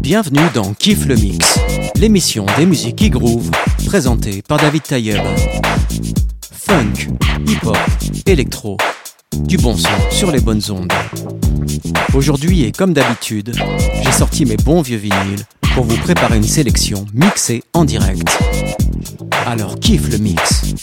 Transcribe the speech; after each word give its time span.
Bienvenue 0.00 0.48
dans 0.54 0.72
Kiff 0.74 1.04
le 1.06 1.16
Mix, 1.16 1.58
l'émission 1.96 2.46
des 2.56 2.64
musiques 2.64 2.94
qui 2.94 3.10
groove, 3.10 3.50
présentée 3.86 4.40
par 4.40 4.58
David 4.58 4.84
Tailleb. 4.84 5.20
Funk, 6.52 7.08
hip-hop, 7.48 7.76
électro, 8.26 8.76
du 9.36 9.56
bon 9.56 9.76
son 9.76 9.88
sur 10.12 10.30
les 10.30 10.40
bonnes 10.40 10.62
ondes. 10.70 10.92
Aujourd'hui 12.14 12.62
et 12.62 12.70
comme 12.70 12.92
d'habitude, 12.92 13.52
j'ai 14.04 14.12
sorti 14.12 14.46
mes 14.46 14.58
bons 14.58 14.82
vieux 14.82 14.98
vinyles 14.98 15.44
pour 15.74 15.84
vous 15.84 15.96
préparer 15.96 16.36
une 16.36 16.44
sélection 16.44 17.04
mixée 17.12 17.64
en 17.72 17.84
direct. 17.84 18.38
Alors 19.44 19.80
kiffe 19.80 20.08
le 20.08 20.18
mix. 20.18 20.76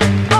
Oh. 0.00 0.37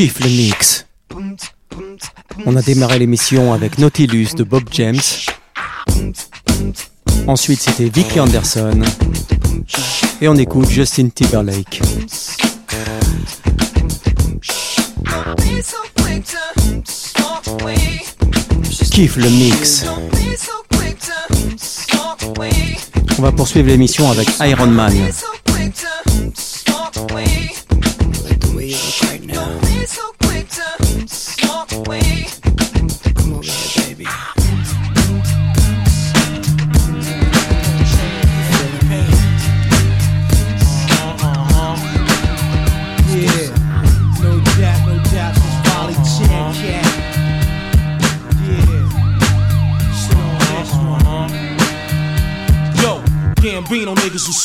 Kiffe 0.00 0.20
le 0.20 0.30
mix. 0.30 0.86
On 2.46 2.56
a 2.56 2.62
démarré 2.62 2.98
l'émission 2.98 3.52
avec 3.52 3.76
Nautilus 3.76 4.28
de 4.34 4.44
Bob 4.44 4.62
James. 4.72 4.96
Ensuite, 7.26 7.60
c'était 7.60 7.90
Vicky 7.90 8.18
Anderson. 8.18 8.80
Et 10.22 10.28
on 10.28 10.36
écoute 10.36 10.70
Justin 10.70 11.10
Timberlake. 11.10 11.82
Kiffe 18.90 19.16
le 19.16 19.28
mix. 19.28 19.84
On 23.18 23.22
va 23.22 23.32
poursuivre 23.32 23.68
l'émission 23.68 24.10
avec 24.10 24.28
Iron 24.40 24.66
Man. 24.66 24.94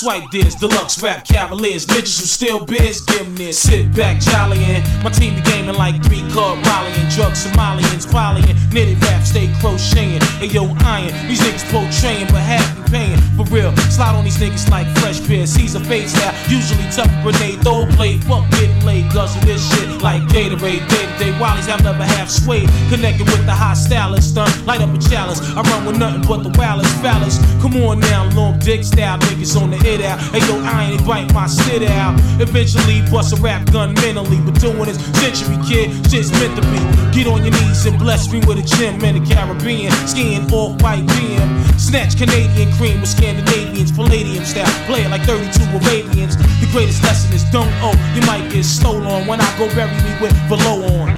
Swipe 0.05 0.29
this, 0.29 0.53
deluxe 0.53 1.01
rap 1.01 1.25
cavaliers, 1.25 1.87
niggas 1.87 2.19
who 2.19 2.27
still 2.27 2.63
biz, 2.63 3.01
give 3.01 3.35
this. 3.35 3.57
Sit 3.57 3.91
back, 3.95 4.21
jollyin'. 4.21 4.83
My 5.03 5.09
team 5.09 5.33
be 5.33 5.41
gaming 5.41 5.73
like 5.75 5.97
three 6.05 6.21
card 6.29 6.61
rallying, 6.67 7.09
drugs 7.09 7.43
Somalians, 7.43 8.05
volleying, 8.05 8.55
knitted 8.71 9.01
rap, 9.01 9.25
stay 9.25 9.49
crocheting. 9.59 10.21
Hey 10.37 10.45
yo, 10.53 10.69
iron, 10.85 11.09
these 11.27 11.41
niggas 11.41 11.65
portraying, 11.73 12.27
but 12.27 12.45
half 12.45 12.69
be 12.77 12.83
paying 12.91 13.17
for 13.35 13.45
real. 13.49 13.75
Slide 13.89 14.13
on 14.13 14.23
these 14.23 14.37
niggas 14.37 14.69
like 14.69 14.85
fresh 14.99 15.19
beer. 15.21 15.47
Caesar 15.47 15.79
face 15.79 16.11
style, 16.13 16.35
usually 16.47 16.85
tough 16.91 17.09
grenade, 17.23 17.57
throw 17.63 17.87
play. 17.97 18.19
Fuck 18.29 18.45
getting 18.51 18.85
laid, 18.85 19.11
guzzle 19.11 19.41
this 19.41 19.65
shit 19.73 19.89
like 20.03 20.21
Gatorade. 20.29 20.85
Day 20.85 21.05
to 21.09 21.17
day, 21.17 21.31
Wallies 21.41 21.65
have 21.65 21.83
never 21.83 22.03
half 22.03 22.29
swayed. 22.29 22.69
Connected 22.93 23.25
with 23.25 23.45
the 23.47 23.57
hot 23.57 23.73
stylist, 23.73 24.29
stunt, 24.29 24.53
light 24.67 24.81
up 24.81 24.93
a 24.93 24.99
chalice. 25.09 25.41
I 25.57 25.61
run 25.61 25.85
with 25.87 25.97
nothing 25.97 26.21
but 26.29 26.43
the 26.43 26.53
wildest 26.59 26.93
phallus. 27.01 27.39
Come 27.59 27.75
on 27.81 27.99
now, 28.01 28.29
long 28.35 28.59
dick 28.59 28.83
style 28.83 29.17
niggas 29.17 29.59
on 29.59 29.71
the 29.71 29.77
out. 30.01 30.19
Hey 30.31 30.39
yo, 30.47 30.59
I 30.63 30.91
ain't 30.91 31.05
bite 31.05 31.33
my 31.33 31.47
shit 31.47 31.83
out. 31.89 32.19
Eventually, 32.41 33.01
bust 33.11 33.37
a 33.37 33.41
rap 33.41 33.71
gun 33.71 33.93
mentally, 33.95 34.39
but 34.41 34.59
doing 34.59 34.85
this 34.85 34.99
century, 35.19 35.57
kid, 35.67 35.91
shit's 36.09 36.31
meant 36.39 36.55
to 36.55 36.63
be. 36.71 36.81
Get 37.15 37.27
on 37.27 37.43
your 37.43 37.53
knees 37.53 37.85
and 37.85 37.97
bless 37.97 38.31
me 38.31 38.39
with 38.47 38.57
a 38.59 38.65
gym 38.65 39.03
in 39.03 39.23
the 39.23 39.33
Caribbean. 39.33 39.91
Skiing 40.07 40.51
off 40.51 40.81
white 40.81 41.05
BM. 41.05 41.79
Snatch 41.79 42.17
Canadian 42.17 42.71
cream 42.73 42.99
with 43.01 43.09
Scandinavians, 43.09 43.91
Palladium 43.91 44.45
style. 44.45 44.71
Play 44.85 45.03
it 45.03 45.09
like 45.09 45.23
32 45.23 45.63
Arabians. 45.77 46.37
The 46.37 46.67
greatest 46.71 47.03
lesson 47.03 47.33
is 47.33 47.43
don't 47.51 47.71
owe. 47.81 47.95
You 48.15 48.21
might 48.25 48.49
get 48.51 48.65
stolen 48.65 49.27
when 49.27 49.39
I 49.41 49.57
go 49.57 49.67
bury 49.75 49.91
me 50.03 50.11
with 50.21 50.35
below 50.49 50.83
on. 50.99 51.15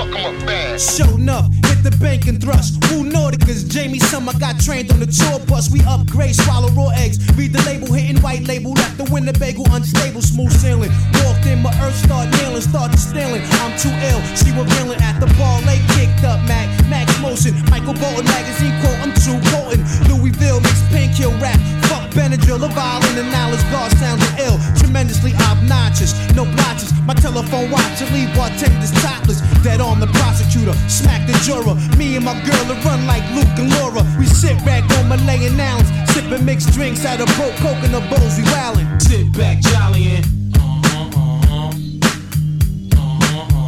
Fuck 0.00 0.16
up 0.16 0.46
bad. 0.46 0.80
Enough, 1.14 1.59
hit 1.80 1.90
the 1.90 1.96
bank 1.98 2.26
and 2.26 2.40
thrust. 2.40 2.82
Who 2.86 3.04
Nauticas, 3.04 3.68
Jamie 3.68 3.98
Summer 3.98 4.32
got 4.38 4.58
trained 4.60 4.90
on 4.92 5.00
the 5.00 5.06
tour 5.06 5.38
bus. 5.46 5.70
We 5.70 5.80
upgrade, 5.84 6.34
swallow 6.36 6.68
raw 6.70 6.90
eggs. 6.96 7.18
Read 7.36 7.52
the 7.52 7.62
label, 7.64 7.92
hitting 7.92 8.20
white 8.22 8.46
label. 8.46 8.72
Left 8.72 8.96
the 8.98 9.04
Winnebago 9.04 9.64
unstable, 9.70 10.22
smooth 10.22 10.52
sailing. 10.52 10.90
Walked 11.24 11.46
in, 11.46 11.62
my 11.62 11.72
earth 11.82 11.96
start 11.96 12.28
nailing, 12.40 12.62
started 12.62 12.98
stealing. 12.98 13.42
I'm 13.64 13.76
too 13.78 13.92
ill, 14.10 14.20
she 14.36 14.52
revealing 14.52 15.00
at 15.00 15.20
the 15.20 15.28
ball. 15.38 15.60
Late 15.62 15.84
kicked 15.96 16.24
up, 16.24 16.40
Mac, 16.48 16.68
Max 16.88 17.08
Motion. 17.20 17.54
Michael 17.70 17.94
Bolton 17.94 18.24
magazine 18.24 18.74
quote, 18.80 18.98
I'm 19.00 19.14
too 19.14 19.38
potent. 19.50 19.84
Louisville 20.08 20.60
pink 20.90 21.16
kill 21.16 21.32
rap. 21.38 21.58
Fuck 21.86 22.10
Benadryl, 22.12 22.62
a 22.62 22.68
violin 22.68 23.18
and 23.18 23.30
knowledge 23.32 23.62
guard 23.70 23.90
sounding 23.98 24.28
ill. 24.38 24.58
Tremendously 24.76 25.32
obnoxious, 25.50 26.12
no 26.34 26.44
blotches. 26.44 26.92
My 27.06 27.14
telephone 27.14 27.70
watch 27.70 28.02
and 28.02 28.10
leave 28.14 28.30
bartenders 28.34 28.92
topless. 29.02 29.40
Dead 29.62 29.80
on 29.80 29.98
the 29.98 30.06
prosecutor, 30.18 30.74
smack 30.88 31.26
the 31.26 31.34
juror. 31.46 31.69
Me 31.96 32.16
and 32.16 32.24
my 32.24 32.34
girl 32.42 32.64
to 32.66 32.74
run 32.82 33.06
like 33.06 33.22
Luke 33.34 33.46
and 33.58 33.70
Laura. 33.78 34.02
We 34.18 34.26
sit 34.26 34.58
back 34.64 34.82
on 34.98 35.08
Malayan 35.08 35.60
Islands, 35.60 35.90
sipping 36.12 36.44
mixed 36.44 36.72
drinks 36.72 37.04
out 37.04 37.20
of 37.20 37.28
broke 37.36 37.54
coconut 37.56 38.08
bowls. 38.10 38.36
We 38.36 38.44
wildin'. 38.50 39.00
Sit 39.02 39.30
back, 39.32 39.58
jollyin'. 39.62 40.24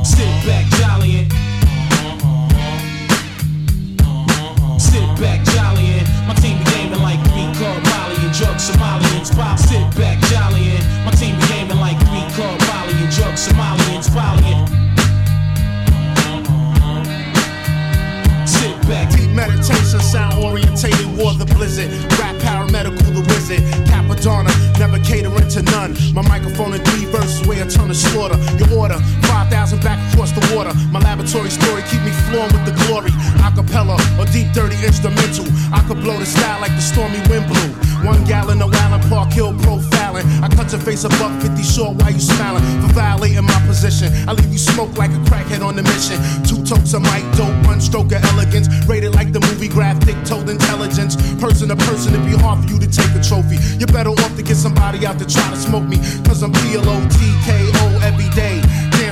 Sit 0.04 0.34
back, 0.46 0.66
jollyin'. 0.78 1.30
Sit 4.80 5.08
back, 5.22 5.40
jollyin'. 5.54 6.04
My 6.26 6.34
team 6.42 6.58
be 6.58 6.64
gaming 6.74 7.02
like 7.02 7.20
three 7.30 7.50
called 7.54 7.82
Molly 7.86 8.16
and 8.18 8.34
drug 8.34 8.56
Somalians 8.58 9.30
pop. 9.36 9.58
Sit 9.58 9.86
back, 9.94 10.18
jollyin'. 10.26 10.82
My 11.04 11.12
team 11.12 11.38
be 11.38 11.46
gaming 11.46 11.78
like 11.78 11.98
three 12.10 12.26
called 12.34 12.58
Molly 12.66 12.94
and 12.98 13.12
drug 13.14 13.34
Somalians 13.34 14.10
polying. 14.10 14.51
Meditation, 19.34 20.00
sound 20.00 20.42
orientated, 20.44 21.06
war 21.16 21.32
the 21.34 21.46
blizzard. 21.56 21.88
Rap 22.20 22.36
paramedical, 22.44 23.00
the 23.16 23.24
wizard. 23.32 23.60
Cappadonna, 23.88 24.52
never 24.78 24.98
catering 25.00 25.48
to 25.48 25.62
none. 25.72 25.96
My 26.12 26.22
microphone 26.22 26.74
in 26.74 26.84
three 26.84 27.06
verses, 27.06 27.46
way 27.46 27.60
I 27.60 27.66
turn 27.66 27.88
to 27.88 27.94
slaughter. 27.94 28.36
Your 28.60 28.68
order, 28.78 28.98
5,000 29.32 29.80
back 29.82 29.98
across 30.12 30.32
the 30.32 30.44
water. 30.54 30.72
My 30.92 31.00
laboratory 31.00 31.50
story 31.50 31.82
keep 31.88 32.02
me 32.04 32.12
flowing 32.28 32.52
with 32.52 32.64
the 32.68 32.76
glory. 32.84 33.10
Acapella 33.40 33.96
or 34.20 34.26
deep, 34.32 34.52
dirty 34.52 34.76
instrumental. 34.84 35.46
I 35.72 35.80
could 35.88 36.00
blow 36.04 36.18
the 36.18 36.26
sky 36.26 36.60
like 36.60 36.72
the 36.72 36.84
stormy 36.84 37.20
wind 37.28 37.48
blew. 37.48 37.68
One 38.04 38.24
gallon 38.24 38.60
of 38.60 38.74
Allen 38.74 39.00
Park 39.08 39.32
Hill 39.32 39.52
profiling. 40.12 40.42
I 40.42 40.48
cut 40.54 40.70
your 40.72 40.80
face 40.80 41.04
above 41.04 41.42
50 41.42 41.62
short 41.62 41.96
while 41.96 42.10
you 42.10 42.20
smiling. 42.20 42.62
For 42.80 42.92
violating 42.92 43.44
my 43.44 43.60
position, 43.66 44.12
I 44.28 44.32
leave 44.32 44.52
you 44.52 44.58
smoke 44.58 44.96
like 44.96 45.10
a 45.10 45.20
crackhead 45.28 45.64
on 45.64 45.76
the 45.76 45.82
mission. 45.82 46.18
Two 46.44 46.64
totes 46.64 46.94
of 46.94 47.02
mic 47.02 47.24
dope, 47.36 47.54
one 47.66 47.80
stroke 47.80 48.12
of 48.12 48.24
elegance. 48.24 48.68
Rated 48.86 49.14
like 49.14 49.32
the 49.32 49.40
movie 49.40 49.68
graphic, 49.68 50.16
told 50.24 50.48
intelligence. 50.48 51.16
Person 51.40 51.68
to 51.68 51.76
person, 51.76 52.14
it'd 52.14 52.26
be 52.26 52.36
hard 52.36 52.64
for 52.64 52.70
you 52.70 52.78
to 52.78 52.88
take 52.88 53.10
a 53.14 53.22
trophy. 53.22 53.56
You're 53.78 53.92
better 53.92 54.10
off 54.10 54.36
to 54.36 54.42
get 54.42 54.56
somebody 54.56 55.06
out 55.06 55.18
to 55.18 55.26
try 55.26 55.48
to 55.50 55.56
smoke 55.56 55.84
me. 55.84 55.98
Cause 56.24 56.42
I'm 56.42 56.52
PLO, 56.52 56.96
TKO 57.08 58.02
every 58.02 58.28
day. 58.34 58.60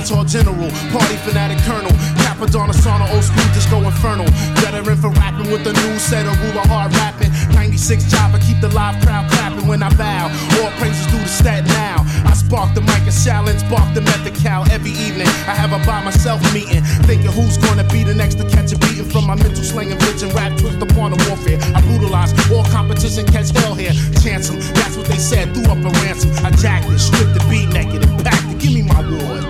Dancehall 0.01 0.25
general, 0.25 0.69
party 0.91 1.17
fanatic 1.27 1.57
colonel. 1.65 1.91
Cappadonna 2.23 2.73
sauna, 2.73 3.05
old 3.13 3.23
school 3.23 3.45
disco 3.53 3.77
infernal. 3.81 4.25
Veteran 4.57 4.97
for 4.97 5.09
rapping 5.21 5.51
with 5.51 5.63
the 5.63 5.73
new 5.73 5.99
set 5.99 6.25
of 6.25 6.33
ruler 6.41 6.65
hard 6.67 6.93
rapping. 6.95 7.29
96 7.53 8.09
job, 8.09 8.33
I 8.33 8.39
keep 8.39 8.59
the 8.61 8.69
live 8.69 8.99
crowd 9.03 9.29
clapping 9.31 9.67
when 9.67 9.83
I 9.83 9.93
bow. 9.95 10.25
All 10.61 10.71
praises 10.91 11.07
due 11.11 11.19
to 11.19 11.27
stat 11.27 11.65
now. 11.67 12.03
I 12.25 12.33
spark 12.33 12.73
the 12.75 12.81
mic 12.81 13.03
and 13.07 13.23
challenge, 13.23 13.61
bark 13.69 13.93
the 13.93 14.01
method 14.01 14.35
every 14.71 14.91
evening. 14.91 15.27
I 15.47 15.55
have 15.55 15.73
a 15.73 15.79
by 15.85 16.03
myself 16.03 16.41
meeting, 16.53 16.83
thinking 17.07 17.31
who's 17.31 17.57
gonna 17.57 17.83
be 17.85 18.03
the 18.03 18.13
next 18.13 18.35
to 18.35 18.45
catch 18.49 18.71
a 18.71 18.77
beating 18.77 19.09
from 19.09 19.27
my 19.27 19.35
mental 19.35 19.63
slang 19.63 19.91
and 19.91 20.01
and 20.01 20.33
rap 20.33 20.57
twist 20.57 20.81
upon 20.81 21.11
the 21.11 21.19
warfare. 21.27 21.59
I 21.75 21.81
brutalize 21.81 22.31
all 22.51 22.65
competition, 22.65 23.25
catch 23.25 23.49
hell 23.51 23.75
here. 23.75 23.93
Chance 24.21 24.49
'em, 24.49 24.59
that's 24.73 24.97
what 24.97 25.07
they 25.07 25.17
said, 25.17 25.53
threw 25.53 25.65
up 25.65 25.79
a 25.79 25.91
ransom. 26.03 26.31
I 26.45 26.51
jacked 26.51 26.89
it, 26.89 26.99
stripped 26.99 27.33
the 27.33 27.43
beat 27.49 27.69
naked 27.69 28.03
and 28.03 28.23
packed 28.23 28.49
it. 28.51 28.59
Give 28.59 28.73
me 28.73 28.81
my 28.83 28.99
awards. 28.99 29.47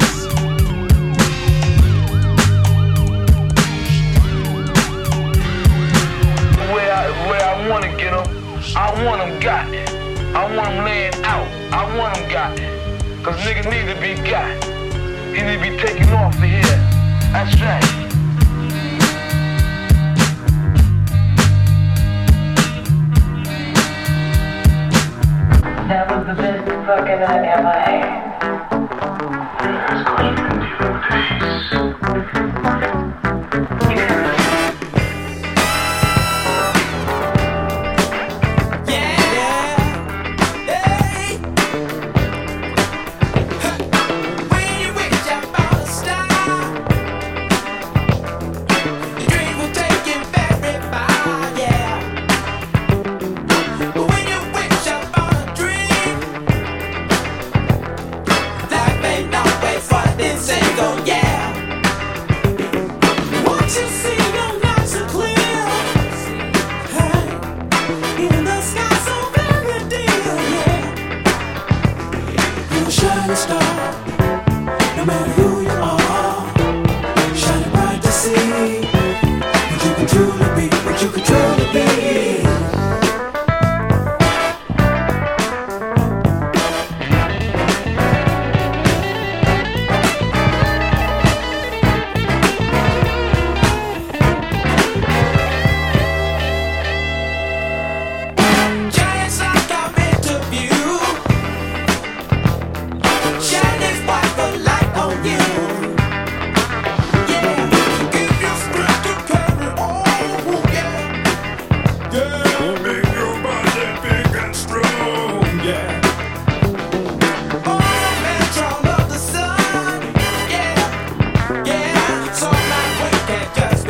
Where 6.73 6.93
I, 6.93 7.09
where 7.29 7.43
I 7.45 7.97
get 7.97 8.11
them, 8.11 8.25
I 8.75 9.05
want 9.05 9.19
them 9.21 9.39
got. 9.39 10.10
I 10.33 10.55
want 10.55 10.75
them 10.75 10.85
laying 10.85 11.13
out. 11.25 11.47
I 11.73 11.97
want 11.97 12.15
them 12.15 12.29
got. 12.29 12.57
Cause 13.23 13.35
niggas 13.41 13.69
need 13.69 13.93
to 13.93 13.99
be 13.99 14.15
got. 14.29 14.63
He 15.35 15.41
need 15.41 15.57
to 15.57 15.71
be 15.71 15.77
taken 15.77 16.09
off 16.13 16.33
of 16.35 16.41
here. 16.41 16.61
That's 17.33 17.59
right. 17.59 18.01
That 25.89 26.07
was 26.09 26.27
the 26.27 26.41
best 26.41 26.65
fucking 26.65 27.23
I 27.23 27.47
ever 27.47 27.69
had. 27.69 28.30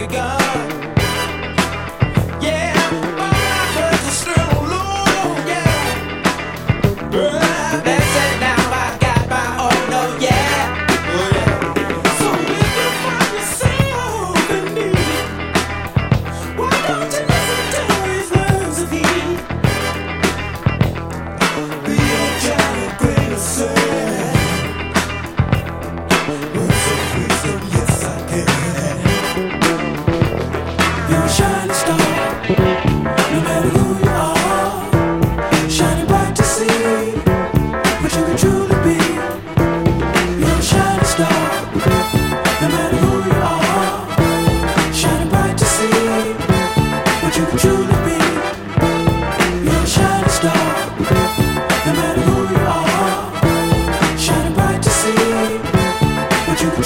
begun. 0.07 0.40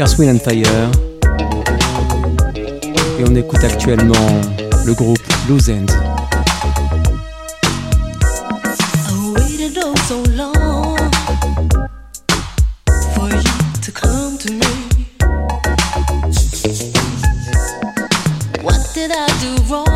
Earthwind 0.00 0.30
and 0.30 0.38
Fire. 0.38 0.90
Et 3.18 3.24
on 3.28 3.34
écoute 3.34 3.62
actuellement 3.62 4.14
le 4.86 4.94
groupe 4.94 5.18
Loose 5.46 5.68
End. 5.68 5.86
Did 18.94 19.12
I 19.12 19.28
do 19.40 19.62
wrong? 19.72 19.89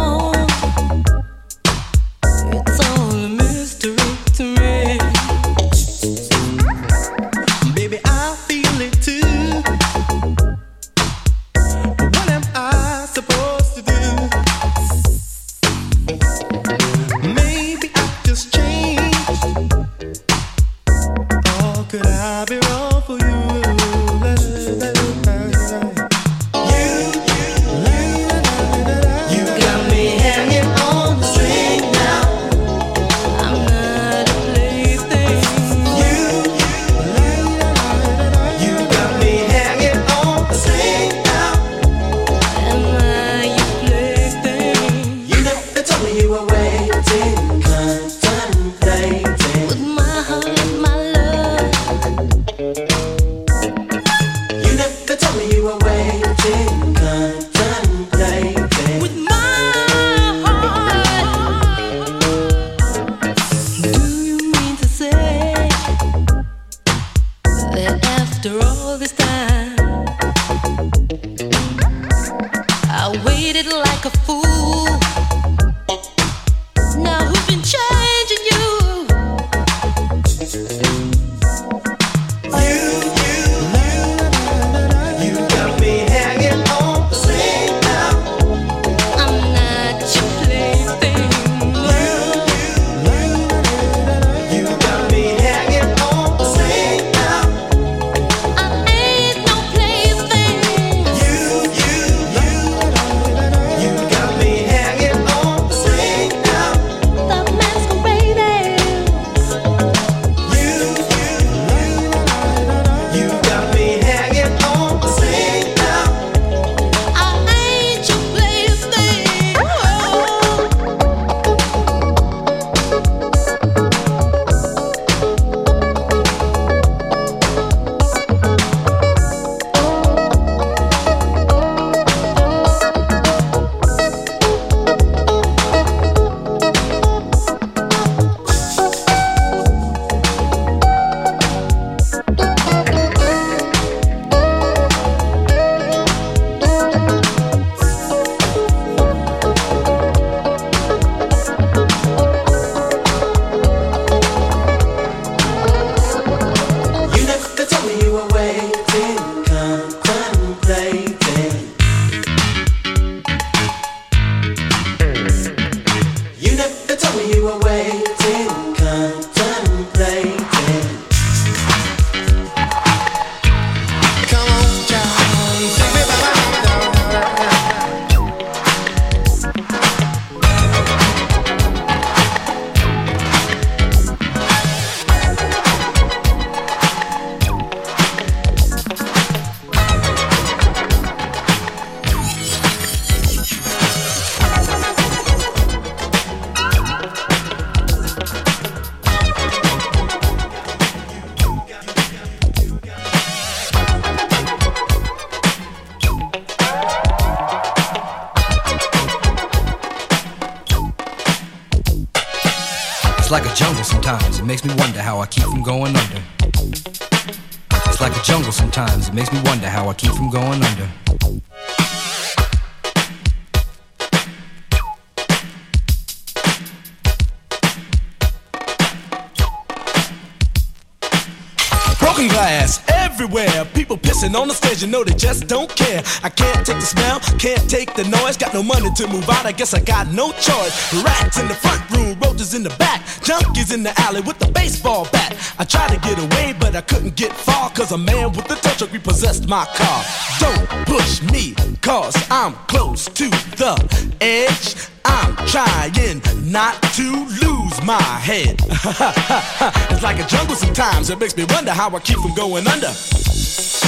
Dancing 234.25 234.41
on 234.41 234.49
the 234.49 234.55
stage, 234.55 234.83
you 234.83 234.89
know 234.89 235.05
they 235.05 235.15
just 235.15 235.47
don't 235.47 235.75
care. 235.75 236.03
I 236.23 236.29
can't 236.29 236.67
take 236.67 236.77
the 236.77 236.87
smell, 236.87 237.21
can't 237.39 237.69
take 237.69 237.95
the 237.95 238.05
noise. 238.05 238.37
Got 238.37 238.55
no 238.55 238.63
money 238.63 238.91
to 238.97 239.07
move 239.09 239.29
out, 239.29 239.47
I 239.47 239.53
guess 239.53 239.75
I 239.75 239.81
got 239.81 240.09
no 240.13 240.33
choice. 240.33 241.03
Rats 241.03 241.39
in 241.39 241.49
the 241.49 241.55
front 241.55 241.83
room, 241.91 242.19
roaches 242.21 242.55
in 242.55 242.63
the 242.63 242.75
back, 242.79 243.03
junkies 243.21 243.73
in 243.73 243.83
the 243.83 243.93
alley 244.01 244.21
with 244.21 244.39
the 244.39 244.51
baseball 244.53 245.07
bat. 245.13 245.37
I 245.59 245.65
tried 245.65 245.91
to 245.95 246.01
get 246.01 246.19
away, 246.19 246.55
but 246.59 246.75
I 246.75 246.81
couldn't 246.81 247.17
get 247.17 247.33
far, 247.33 247.71
cause 247.71 247.93
a 247.93 247.99
man 247.99 248.33
with 248.33 248.51
a 248.51 248.57
tow 248.57 248.75
truck 248.75 248.93
repossessed 248.93 249.49
my 249.49 249.65
car. 249.75 250.05
Don't 250.41 250.87
push 250.87 251.23
me, 251.23 251.55
cause 251.81 252.15
I'm 252.31 252.55
close 252.69 253.07
to 253.07 253.29
the 253.31 253.75
edge. 254.21 254.89
I'm 255.07 255.37
trying 255.47 256.23
not 256.51 256.81
to 256.95 257.27
lose 257.43 257.83
my 257.83 258.01
head. 258.01 258.59
it's 259.91 260.03
like 260.03 260.19
a 260.19 260.27
jungle 260.27 260.57
sometimes, 260.57 261.11
it 261.11 261.19
makes 261.19 261.37
me 261.37 261.45
wonder 261.51 261.73
how 261.73 261.95
I 261.95 262.01
keep 262.01 262.19
from 262.19 262.35
going 262.35 262.67
under. 262.67 262.93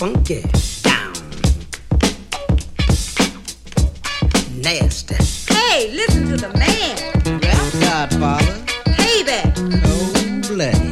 Funky, 0.00 0.40
down, 0.80 1.12
nasty. 4.62 5.14
Hey, 5.52 5.90
listen 5.92 6.26
to 6.28 6.36
the 6.38 6.48
man. 6.56 7.40
Rap 7.42 8.08
Godfather, 8.08 8.64
Hey 8.92 9.22
there. 9.22 9.52
cold 9.82 10.48
blooded. 10.48 10.89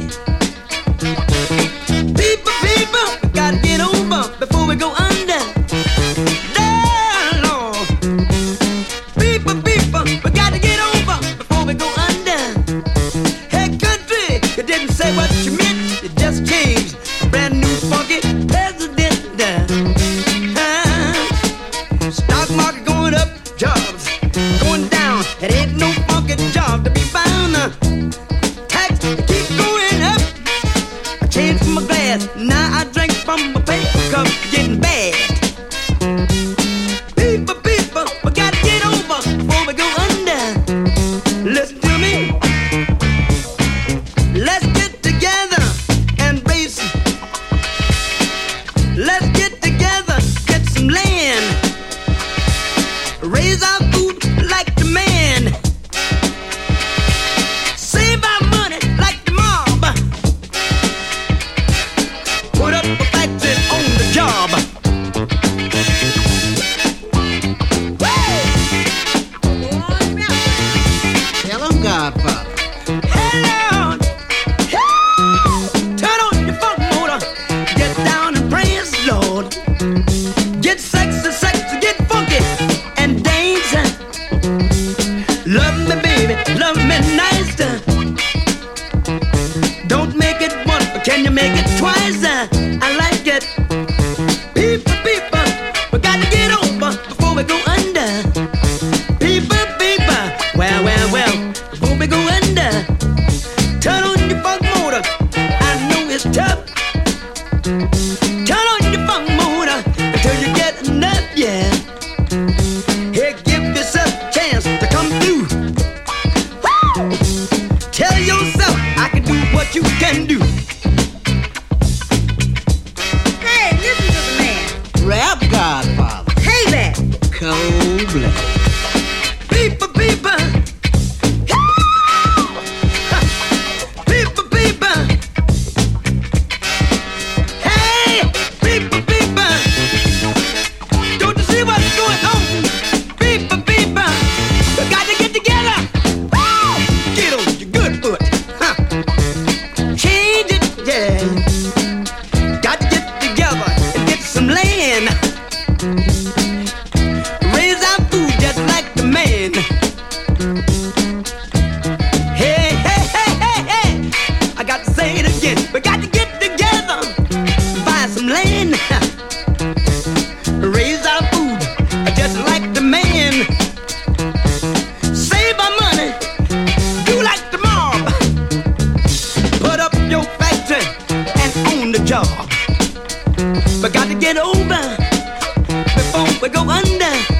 go 186.59 186.69
under. 186.69 187.38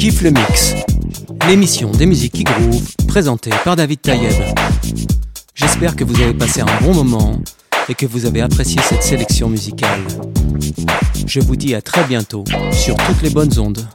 C'était 0.00 0.12
Kiff 0.12 0.22
le 0.22 0.30
Mix, 0.30 0.74
l'émission 1.46 1.90
des 1.90 2.06
musiques 2.06 2.32
qui 2.32 2.44
groove 2.44 2.82
présentée 3.06 3.50
par 3.64 3.76
David 3.76 4.00
Tayeb. 4.00 4.32
J'espère 5.54 5.94
que 5.94 6.04
vous 6.04 6.18
avez 6.22 6.32
passé 6.32 6.62
un 6.62 6.80
bon 6.80 6.94
moment 6.94 7.38
et 7.86 7.94
que 7.94 8.06
vous 8.06 8.24
avez 8.24 8.40
apprécié 8.40 8.80
cette 8.80 9.02
sélection 9.02 9.50
musicale. 9.50 10.00
Je 11.26 11.40
vous 11.40 11.54
dis 11.54 11.74
à 11.74 11.82
très 11.82 12.04
bientôt 12.04 12.44
sur 12.72 12.96
toutes 12.96 13.20
les 13.20 13.28
bonnes 13.28 13.58
ondes. 13.58 13.86